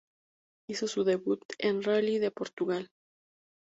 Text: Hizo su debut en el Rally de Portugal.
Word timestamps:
Hizo 0.67 0.87
su 0.87 1.03
debut 1.03 1.43
en 1.59 1.75
el 1.75 1.83
Rally 1.83 2.17
de 2.17 2.31
Portugal. 2.31 2.89